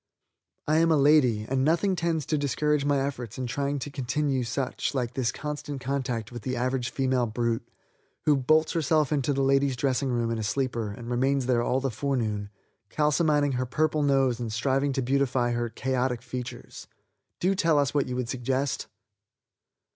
I 0.67 0.77
am 0.79 0.91
a 0.91 0.97
lady, 0.97 1.45
and 1.47 1.63
nothing 1.63 1.95
tends 1.95 2.25
to 2.25 2.35
discourage 2.39 2.85
my 2.85 2.99
efforts 2.99 3.37
in 3.37 3.45
trying 3.45 3.77
to 3.77 3.91
continue 3.91 4.43
such 4.43 4.95
like 4.95 5.13
this 5.13 5.31
constant 5.31 5.79
contact 5.79 6.31
with 6.31 6.41
the 6.41 6.55
average 6.55 6.89
female 6.89 7.27
brute 7.27 7.69
who 8.25 8.35
bolts 8.35 8.71
herself 8.71 9.11
into 9.11 9.31
the 9.31 9.43
ladies' 9.43 9.75
dressing 9.75 10.09
room 10.09 10.31
in 10.31 10.39
a 10.39 10.43
sleeper 10.43 10.89
and 10.91 11.11
remains 11.11 11.45
there 11.45 11.61
all 11.61 11.79
the 11.81 11.91
forenoon 11.91 12.49
calcimining 12.89 13.53
her 13.53 13.65
purple 13.67 14.01
nose 14.01 14.39
and 14.39 14.51
striving 14.51 14.91
to 14.93 15.03
beautify 15.03 15.51
her 15.51 15.69
chaotic 15.69 16.23
features. 16.23 16.87
Do 17.39 17.53
tell 17.53 17.77
us 17.77 17.93
what 17.93 18.07
you 18.07 18.15
would 18.15 18.27
suggest." 18.27 18.87